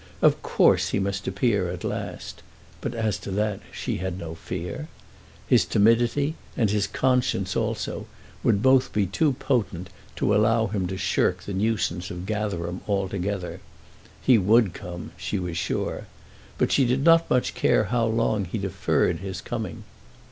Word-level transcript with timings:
Of 0.23 0.41
course 0.41 0.89
he 0.89 0.99
must 0.99 1.27
appear 1.27 1.69
at 1.69 1.83
last. 1.83 2.41
But 2.81 2.95
as 2.95 3.19
to 3.19 3.29
that 3.33 3.59
she 3.71 3.97
had 3.97 4.17
no 4.17 4.33
fear. 4.33 4.87
His 5.45 5.63
timidity, 5.63 6.33
and 6.57 6.71
his 6.71 6.87
conscience 6.87 7.55
also, 7.55 8.07
would 8.41 8.63
both 8.63 8.93
be 8.93 9.05
too 9.05 9.33
potent 9.33 9.91
to 10.15 10.33
allow 10.33 10.65
him 10.65 10.87
to 10.87 10.97
shirk 10.97 11.43
the 11.43 11.53
nuisance 11.53 12.09
of 12.09 12.25
Gatherum 12.25 12.81
altogether. 12.87 13.59
He 14.19 14.39
would 14.39 14.73
come, 14.73 15.11
she 15.17 15.37
was 15.37 15.55
sure; 15.55 16.07
but 16.57 16.71
she 16.71 16.83
did 16.85 17.03
not 17.03 17.29
much 17.29 17.53
care 17.53 17.83
how 17.83 18.07
long 18.07 18.45
he 18.45 18.57
deferred 18.57 19.19
his 19.19 19.39
coming. 19.39 19.83